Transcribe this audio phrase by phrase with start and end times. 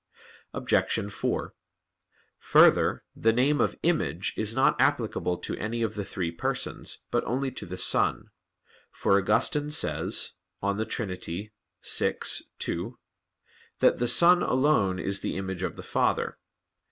[0.55, 1.11] Obj.
[1.13, 1.53] 4:
[2.39, 7.23] Further, the name of Image is not applicable to any of the Three Persons, but
[7.25, 8.31] only to the Son;
[8.89, 10.33] for Augustine says
[10.63, 11.09] (De Trin.
[11.13, 11.51] vi,
[12.57, 12.97] 2)
[13.77, 16.39] that "the Son alone is the image of the Father."